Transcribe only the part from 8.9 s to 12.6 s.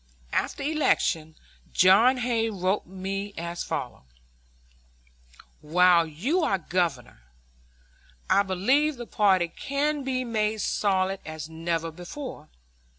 the party can be made solid as never before.